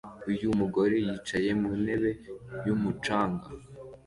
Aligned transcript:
Uyu 0.31 0.47
mugore 0.59 0.95
yicaye 1.05 1.49
mu 1.61 1.71
ntebe 1.83 2.11
yumucanga 2.65 3.47